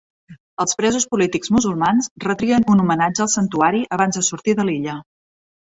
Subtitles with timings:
[0.63, 5.03] Els presos polítics musulmans retrien un homenatge al santuari abans de sortir de l'illa.